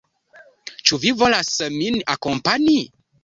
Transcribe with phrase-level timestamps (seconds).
[0.91, 2.77] Ĉu vi volas min akompani?